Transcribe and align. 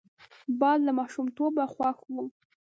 باد 0.59 0.79
له 0.87 0.91
ماشومتوبه 0.99 1.63
خوښ 1.73 1.97
وو 2.13 2.23